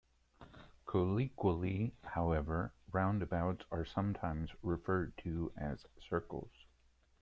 Colloquially, 0.87 1.93
however, 2.03 2.73
roundabouts 2.91 3.65
are 3.71 3.85
sometimes 3.85 4.49
referred 4.63 5.15
to 5.17 5.51
as 5.55 5.85
circles. 6.09 6.49